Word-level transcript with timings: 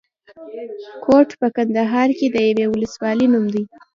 کوټ 1.03 1.27
په 1.39 1.47
ننګرهار 1.57 2.09
کې 2.17 2.27
د 2.29 2.35
یوې 2.49 2.65
ولسوالۍ 2.69 3.27
نوم 3.33 3.45
دی. 3.53 3.63